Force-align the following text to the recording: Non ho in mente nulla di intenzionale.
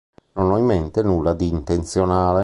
Non 0.33 0.49
ho 0.49 0.57
in 0.57 0.65
mente 0.65 1.03
nulla 1.03 1.35
di 1.35 1.47
intenzionale. 1.47 2.39